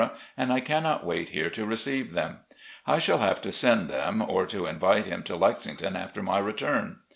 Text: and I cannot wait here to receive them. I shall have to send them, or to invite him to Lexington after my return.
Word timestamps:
and 0.35 0.51
I 0.51 0.61
cannot 0.61 1.05
wait 1.05 1.29
here 1.29 1.51
to 1.51 1.63
receive 1.63 2.13
them. 2.13 2.39
I 2.87 2.97
shall 2.97 3.19
have 3.19 3.39
to 3.43 3.51
send 3.51 3.87
them, 3.87 4.19
or 4.27 4.47
to 4.47 4.65
invite 4.65 5.05
him 5.05 5.21
to 5.25 5.35
Lexington 5.35 5.95
after 5.95 6.23
my 6.23 6.39
return. 6.39 6.97